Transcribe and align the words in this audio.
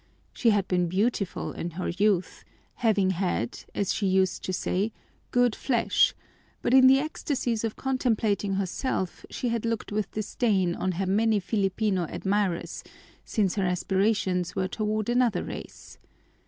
She 0.33 0.49
had 0.49 0.67
been 0.67 0.87
beautiful 0.87 1.51
in 1.51 1.69
her 1.77 1.89
youth, 1.89 2.43
having 2.73 3.11
had, 3.11 3.65
as 3.75 3.93
she 3.93 4.07
used 4.07 4.43
to 4.45 4.51
say, 4.51 4.93
'good 5.29 5.55
flesh,' 5.55 6.15
but 6.63 6.73
in 6.73 6.87
the 6.87 6.97
ecstasies 6.97 7.63
of 7.63 7.75
contemplating 7.75 8.55
herself 8.55 9.27
she 9.29 9.49
had 9.49 9.63
looked 9.63 9.91
with 9.91 10.09
disdain 10.09 10.73
on 10.73 10.93
her 10.93 11.05
many 11.05 11.39
Filipino 11.39 12.07
admirers, 12.09 12.83
since 13.25 13.53
her 13.57 13.63
aspirations 13.63 14.55
were 14.55 14.67
toward 14.67 15.07
another 15.07 15.43
race. 15.43 15.99